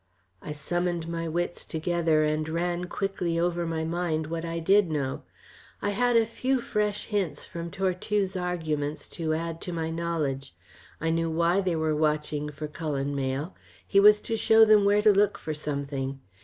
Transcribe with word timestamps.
I 0.41 0.51
summoned 0.51 1.07
my 1.07 1.27
wits 1.27 1.63
together, 1.63 2.23
and 2.23 2.49
ran 2.49 2.85
quickly 2.85 3.37
over 3.39 3.67
my 3.67 3.83
mind 3.83 4.25
what 4.25 4.43
I 4.43 4.57
did 4.57 4.89
know. 4.89 5.21
I 5.79 5.91
had 5.91 6.17
a 6.17 6.25
few 6.25 6.59
fresh 6.59 7.05
hints 7.05 7.45
from 7.45 7.69
Tortue's 7.69 8.35
arguments 8.35 9.07
to 9.09 9.35
add 9.35 9.61
to 9.61 9.71
my 9.71 9.91
knowledge. 9.91 10.55
I 10.99 11.11
knew 11.11 11.29
why 11.29 11.61
they 11.61 11.75
were 11.75 11.95
watching 11.95 12.49
for 12.51 12.67
Cullen 12.67 13.13
Mayle. 13.15 13.55
He 13.85 13.99
was 13.99 14.19
to 14.21 14.35
show 14.35 14.65
them 14.65 14.85
where 14.85 15.03
to 15.03 15.13
look 15.13 15.37
for 15.37 15.53
something. 15.53 16.19